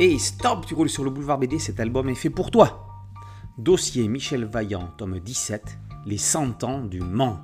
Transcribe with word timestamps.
Et 0.00 0.16
stop, 0.20 0.64
tu 0.64 0.74
roules 0.74 0.88
sur 0.88 1.02
le 1.02 1.10
boulevard 1.10 1.38
BD, 1.38 1.58
cet 1.58 1.80
album 1.80 2.08
est 2.08 2.14
fait 2.14 2.30
pour 2.30 2.52
toi. 2.52 2.86
Dossier 3.58 4.06
Michel 4.06 4.44
Vaillant, 4.44 4.92
tome 4.96 5.18
17, 5.18 5.76
Les 6.06 6.18
100 6.18 6.62
ans 6.62 6.84
du 6.84 7.00
Mans. 7.00 7.40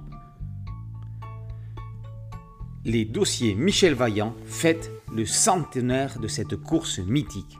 Les 2.85 3.04
dossiers 3.04 3.56
Michel 3.56 3.94
Vaillant 3.94 4.37
fêtent 4.47 4.93
le 5.12 5.26
centenaire 5.26 6.21
de 6.21 6.29
cette 6.29 6.54
course 6.54 7.01
mythique. 7.01 7.58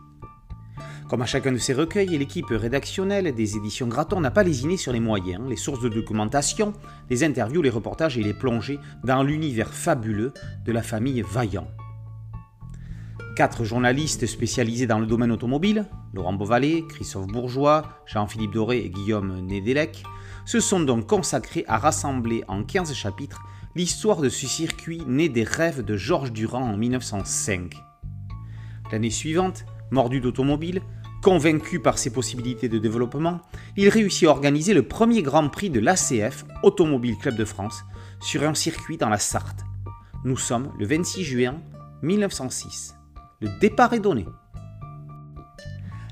Comme 1.09 1.23
à 1.23 1.27
chacun 1.27 1.51
de 1.51 1.59
ces 1.59 1.75
recueils, 1.75 2.17
l'équipe 2.17 2.51
rédactionnelle 2.51 3.35
des 3.35 3.57
éditions 3.57 3.89
Graton 3.89 4.21
n'a 4.21 4.31
pas 4.31 4.45
lésiné 4.45 4.77
sur 4.77 4.93
les 4.93 5.01
moyens, 5.01 5.43
les 5.49 5.57
sources 5.57 5.81
de 5.81 5.89
documentation, 5.89 6.73
les 7.11 7.25
interviews, 7.25 7.63
les 7.63 7.71
reportages 7.71 8.17
et 8.17 8.23
les 8.23 8.33
plongées 8.33 8.79
dans 9.03 9.25
l'univers 9.25 9.75
fabuleux 9.75 10.33
de 10.65 10.71
la 10.71 10.83
famille 10.85 11.23
Vaillant. 11.23 11.67
Quatre 13.35 13.65
journalistes 13.65 14.27
spécialisés 14.27 14.87
dans 14.87 15.01
le 15.01 15.07
domaine 15.07 15.33
automobile, 15.33 15.87
Laurent 16.13 16.35
Beauvalet, 16.35 16.85
Christophe 16.89 17.27
Bourgeois, 17.27 17.83
Jean-Philippe 18.07 18.53
Doré 18.53 18.79
et 18.79 18.91
Guillaume 18.91 19.41
Nédélec, 19.41 20.05
se 20.45 20.61
sont 20.61 20.79
donc 20.79 21.09
consacrés 21.09 21.65
à 21.67 21.79
rassembler 21.79 22.45
en 22.47 22.63
15 22.63 22.95
chapitres 22.95 23.43
l'histoire 23.75 24.21
de 24.21 24.29
ce 24.29 24.47
circuit 24.47 25.03
né 25.09 25.29
des 25.29 25.43
rêves 25.43 25.83
de 25.83 25.97
Georges 25.97 26.31
Durand 26.31 26.63
en 26.63 26.77
1905. 26.77 27.75
L'année 28.93 29.11
suivante, 29.11 29.65
mordu 29.91 30.21
d'automobile, 30.21 30.81
convaincu 31.21 31.81
par 31.81 31.99
ses 31.99 32.13
possibilités 32.13 32.69
de 32.69 32.79
développement, 32.79 33.41
il 33.77 33.89
réussit 33.89 34.29
à 34.29 34.31
organiser 34.31 34.75
le 34.75 34.87
premier 34.87 35.23
Grand 35.23 35.49
Prix 35.49 35.71
de 35.71 35.81
l'ACF, 35.81 36.45
Automobile 36.63 37.17
Club 37.19 37.35
de 37.35 37.45
France, 37.45 37.85
sur 38.21 38.45
un 38.45 38.55
circuit 38.55 38.97
dans 38.97 39.09
la 39.09 39.19
Sarthe. 39.19 39.65
Nous 40.25 40.37
sommes 40.37 40.71
le 40.79 40.87
26 40.87 41.25
juin 41.25 41.57
1906. 42.03 42.95
Le 43.45 43.51
départ 43.61 43.93
est 43.93 44.01
donné. 44.01 44.25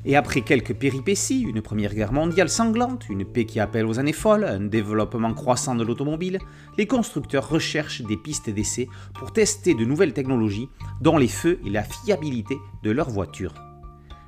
Et 0.05 0.17
après 0.17 0.43
quelques 0.43 0.75
péripéties, 0.75 1.41
une 1.41 1.63
première 1.63 1.95
guerre 1.95 2.13
mondiale 2.13 2.51
sanglante, 2.51 3.09
une 3.09 3.25
paix 3.25 3.47
qui 3.47 3.59
appelle 3.59 3.87
aux 3.87 3.99
années 3.99 4.13
folles, 4.13 4.45
un 4.45 4.61
développement 4.61 5.33
croissant 5.33 5.75
de 5.75 5.83
l'automobile, 5.83 6.41
les 6.77 6.87
constructeurs 6.87 7.49
recherchent 7.49 8.03
des 8.03 8.19
pistes 8.19 8.51
d'essai 8.51 8.87
pour 9.15 9.33
tester 9.33 9.73
de 9.73 9.87
nouvelles 9.87 10.13
technologies 10.13 10.69
dont 11.01 11.17
les 11.17 11.27
feux 11.27 11.59
et 11.65 11.71
la 11.71 11.85
fiabilité 11.85 12.59
de 12.83 12.91
leurs 12.91 13.09
voitures. 13.09 13.55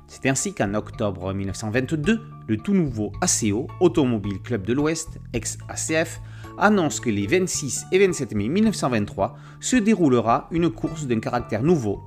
C'est 0.07 0.27
ainsi 0.27 0.55
qu'en 0.55 0.73
octobre 0.73 1.31
1922, 1.31 2.21
le 2.47 2.57
tout 2.57 2.73
nouveau 2.73 3.11
ACO, 3.21 3.67
Automobile 3.81 4.41
Club 4.41 4.65
de 4.65 4.73
l'Ouest, 4.73 5.19
ex-ACF, 5.33 6.21
annonce 6.57 6.99
que 6.99 7.11
les 7.11 7.27
26 7.27 7.85
et 7.91 7.99
27 7.99 8.33
mai 8.33 8.47
1923 8.47 9.37
se 9.59 9.75
déroulera 9.75 10.47
une 10.49 10.71
course 10.71 11.05
d'un 11.05 11.19
caractère 11.19 11.61
nouveau. 11.61 12.01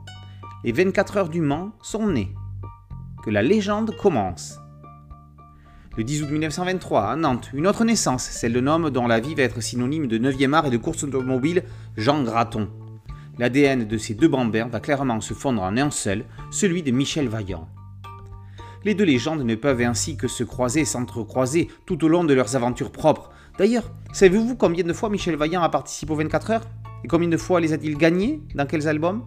Les 0.64 0.72
24 0.72 1.16
heures 1.18 1.28
du 1.28 1.40
Mans 1.40 1.70
sont 1.82 2.08
nées. 2.08 2.34
Que 3.22 3.30
la 3.30 3.42
légende 3.42 3.96
commence. 3.96 4.58
Le 5.96 6.02
10 6.02 6.22
août 6.22 6.30
1923, 6.32 7.02
à 7.04 7.14
Nantes, 7.14 7.50
une 7.54 7.68
autre 7.68 7.84
naissance, 7.84 8.24
celle 8.24 8.54
d'un 8.54 8.66
homme 8.66 8.90
dont 8.90 9.06
la 9.06 9.20
vie 9.20 9.36
va 9.36 9.44
être 9.44 9.60
synonyme 9.60 10.08
de 10.08 10.18
9e 10.18 10.54
art 10.54 10.66
et 10.66 10.70
de 10.70 10.76
course 10.76 11.04
automobile, 11.04 11.62
Jean 11.96 12.24
Graton. 12.24 12.68
L'ADN 13.38 13.86
de 13.86 13.98
ces 13.98 14.14
deux 14.14 14.26
bambins 14.26 14.66
va 14.66 14.80
clairement 14.80 15.20
se 15.20 15.32
fondre 15.32 15.62
en 15.62 15.76
un 15.76 15.92
seul, 15.92 16.24
celui 16.50 16.82
de 16.82 16.90
Michel 16.90 17.28
Vaillant. 17.28 17.68
Les 18.84 18.94
deux 18.94 19.04
légendes 19.04 19.44
ne 19.44 19.54
peuvent 19.54 19.82
ainsi 19.82 20.16
que 20.16 20.26
se 20.26 20.42
croiser 20.42 20.80
et 20.80 20.84
s'entrecroiser 20.84 21.68
tout 21.86 22.04
au 22.04 22.08
long 22.08 22.24
de 22.24 22.34
leurs 22.34 22.56
aventures 22.56 22.90
propres. 22.90 23.30
D'ailleurs, 23.58 23.92
savez-vous 24.12 24.56
combien 24.56 24.82
de 24.82 24.92
fois 24.92 25.08
Michel 25.08 25.36
Vaillant 25.36 25.62
a 25.62 25.68
participé 25.68 26.12
aux 26.12 26.16
24 26.16 26.50
heures? 26.50 26.64
Et 27.04 27.06
combien 27.06 27.28
de 27.28 27.36
fois 27.36 27.60
les 27.60 27.72
a-t-il 27.72 27.96
gagnés 27.96 28.42
Dans 28.56 28.66
quels 28.66 28.88
albums? 28.88 29.22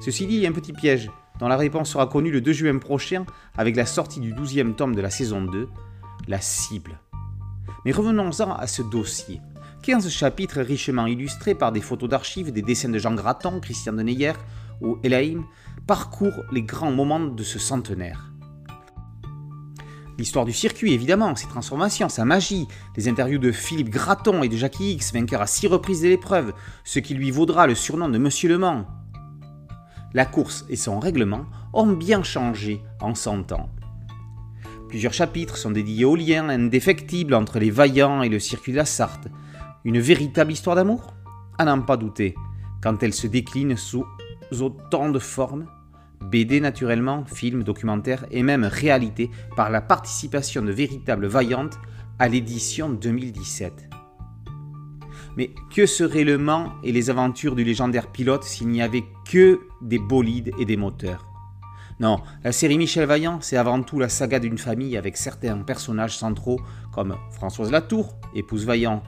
Ceci 0.00 0.26
dit, 0.26 0.36
il 0.36 0.40
y 0.40 0.46
a 0.46 0.48
un 0.48 0.52
petit 0.52 0.72
piège, 0.72 1.10
dont 1.38 1.48
la 1.48 1.56
réponse 1.56 1.90
sera 1.90 2.06
connue 2.06 2.30
le 2.30 2.40
2 2.40 2.52
juin 2.52 2.78
prochain 2.78 3.24
avec 3.56 3.76
la 3.76 3.86
sortie 3.86 4.20
du 4.20 4.32
12e 4.32 4.74
tome 4.74 4.94
de 4.94 5.00
la 5.00 5.10
saison 5.10 5.42
2, 5.42 5.68
La 6.26 6.40
cible. 6.40 6.98
Mais 7.84 7.92
revenons-en 7.92 8.52
à 8.52 8.66
ce 8.66 8.82
dossier. 8.82 9.40
15 9.82 10.08
chapitres 10.10 10.60
richement 10.60 11.06
illustrés 11.06 11.54
par 11.54 11.72
des 11.72 11.80
photos 11.80 12.08
d'archives, 12.08 12.52
des 12.52 12.62
dessins 12.62 12.90
de 12.90 12.98
Jean 12.98 13.14
Graton, 13.14 13.60
Christian 13.60 13.94
de 13.94 14.02
Neyer 14.02 14.32
ou 14.82 14.98
Elaïm 15.02 15.44
parcourent 15.86 16.44
les 16.52 16.62
grands 16.62 16.92
moments 16.92 17.20
de 17.20 17.42
ce 17.42 17.58
centenaire. 17.58 18.30
L'histoire 20.18 20.44
du 20.44 20.52
circuit, 20.52 20.92
évidemment, 20.92 21.34
ses 21.34 21.48
transformations, 21.48 22.10
sa 22.10 22.26
magie, 22.26 22.68
les 22.96 23.08
interviews 23.08 23.38
de 23.38 23.52
Philippe 23.52 23.88
Graton 23.88 24.42
et 24.42 24.48
de 24.50 24.56
Jackie 24.56 24.92
X, 24.92 25.14
vainqueur 25.14 25.40
à 25.40 25.46
six 25.46 25.66
reprises 25.66 26.02
de 26.02 26.08
l'épreuve, 26.08 26.52
ce 26.84 26.98
qui 26.98 27.14
lui 27.14 27.30
vaudra 27.30 27.66
le 27.66 27.74
surnom 27.74 28.10
de 28.10 28.18
Monsieur 28.18 28.50
Le 28.50 28.58
Mans. 28.58 28.99
La 30.12 30.26
course 30.26 30.64
et 30.68 30.76
son 30.76 30.98
règlement 30.98 31.46
ont 31.72 31.86
bien 31.86 32.22
changé 32.22 32.82
en 33.00 33.14
100 33.14 33.52
ans. 33.52 33.70
Plusieurs 34.88 35.12
chapitres 35.12 35.56
sont 35.56 35.70
dédiés 35.70 36.04
au 36.04 36.16
lien 36.16 36.48
indéfectible 36.48 37.34
entre 37.34 37.60
les 37.60 37.70
vaillants 37.70 38.22
et 38.22 38.28
le 38.28 38.40
circuit 38.40 38.72
de 38.72 38.78
la 38.78 38.84
Sarthe. 38.84 39.28
Une 39.84 40.00
véritable 40.00 40.50
histoire 40.50 40.74
d'amour? 40.74 41.14
À 41.58 41.64
n'en 41.64 41.80
pas 41.82 41.96
douter, 41.96 42.34
quand 42.82 43.02
elle 43.02 43.14
se 43.14 43.28
décline 43.28 43.76
sous 43.76 44.04
autant 44.60 45.10
de 45.10 45.18
formes 45.18 45.66
BD 46.20 46.60
naturellement, 46.60 47.24
film, 47.24 47.62
documentaire 47.62 48.26
et 48.30 48.42
même 48.42 48.64
réalité 48.64 49.30
par 49.56 49.70
la 49.70 49.80
participation 49.80 50.62
de 50.62 50.72
véritables 50.72 51.26
vaillantes 51.26 51.78
à 52.18 52.28
l'édition 52.28 52.90
2017. 52.90 53.99
Mais 55.36 55.50
que 55.74 55.86
serait 55.86 56.24
le 56.24 56.38
Mans 56.38 56.72
et 56.82 56.92
les 56.92 57.10
aventures 57.10 57.54
du 57.54 57.64
légendaire 57.64 58.08
pilote 58.08 58.44
s'il 58.44 58.68
n'y 58.68 58.82
avait 58.82 59.04
que 59.30 59.60
des 59.80 59.98
bolides 59.98 60.52
et 60.58 60.64
des 60.64 60.76
moteurs? 60.76 61.26
Non, 62.00 62.20
la 62.44 62.52
série 62.52 62.78
Michel 62.78 63.06
Vaillant, 63.06 63.38
c'est 63.42 63.56
avant 63.56 63.82
tout 63.82 63.98
la 63.98 64.08
saga 64.08 64.38
d'une 64.38 64.58
famille 64.58 64.96
avec 64.96 65.16
certains 65.16 65.58
personnages 65.58 66.16
centraux 66.16 66.60
comme 66.92 67.16
Françoise 67.32 67.70
Latour, 67.70 68.16
épouse 68.34 68.64
Vaillant, 68.64 69.02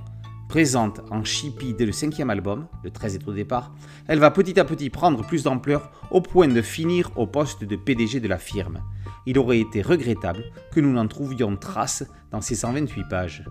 Présente 0.53 1.01
en 1.11 1.25
chippie 1.25 1.73
dès 1.73 1.87
le 1.87 1.93
cinquième 1.93 2.29
album, 2.29 2.67
le 2.85 2.91
13 2.91 3.15
est 3.15 3.27
au 3.27 3.33
départ, 3.33 3.73
elle 4.07 4.19
va 4.19 4.31
petit 4.31 4.61
à 4.61 4.67
petit 4.67 4.91
prendre 4.91 5.27
plus 5.27 5.45
d'ampleur 5.45 5.91
au 6.11 6.21
point 6.21 6.47
de 6.47 6.61
finir 6.61 7.11
au 7.17 7.27
poste 7.27 7.65
de 7.65 7.75
PDG 7.75 8.21
de 8.21 8.29
la 8.29 8.37
firme. 8.37 8.83
Il 9.25 9.39
aurait 9.39 9.61
été 9.61 9.81
regrettable 9.81 10.45
que 10.71 10.81
nous 10.81 10.93
n'en 10.93 11.09
trouvions 11.09 11.57
trace 11.57 12.05
dans 12.31 12.43
ces 12.43 12.55
128 12.55 13.09
pages. 13.09 13.45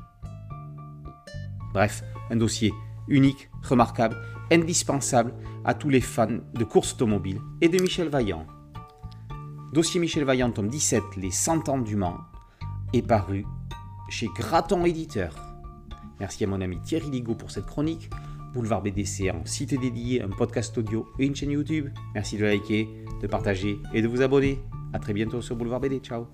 Bref, 1.74 2.04
un 2.32 2.38
dossier 2.38 2.74
unique, 3.08 3.50
remarquable, 3.62 4.18
indispensable 4.52 5.34
à 5.64 5.74
tous 5.74 5.90
les 5.90 6.02
fans 6.02 6.40
de 6.54 6.64
course 6.64 6.94
automobile 6.94 7.40
et 7.62 7.70
de 7.70 7.80
Michel 7.80 8.10
Vaillant. 8.10 8.48
Dossier 9.74 10.00
Michel 10.00 10.24
Vaillant, 10.24 10.52
tome 10.52 10.68
17, 10.68 11.04
Les 11.18 11.32
100 11.32 11.70
ans 11.70 11.80
du 11.80 11.96
Mans, 11.96 12.18
est 12.94 13.06
paru 13.06 13.46
chez 14.10 14.28
Graton 14.36 14.86
Éditeur. 14.86 15.36
Merci 16.20 16.44
à 16.44 16.48
mon 16.48 16.62
ami 16.62 16.80
Thierry 16.82 17.10
Ligo 17.10 17.36
pour 17.36 17.52
cette 17.52 17.66
chronique. 17.66 18.10
Boulevard 18.54 18.82
BDC 18.82 19.32
en 19.32 19.46
site 19.46 19.80
dédié, 19.80 20.22
un 20.22 20.30
podcast 20.30 20.78
audio 20.78 21.08
et 21.20 21.26
une 21.26 21.36
chaîne 21.36 21.52
YouTube. 21.52 21.88
Merci 22.14 22.38
de 22.38 22.44
liker, 22.44 22.90
de 23.22 23.28
partager 23.28 23.80
et 23.94 24.02
de 24.02 24.08
vous 24.10 24.22
abonner. 24.22 24.60
A 24.94 25.00
très 25.00 25.14
bientôt 25.14 25.42
sur 25.42 25.56
Boulevard 25.56 25.80
BD. 25.80 26.00
Ciao 26.00 26.28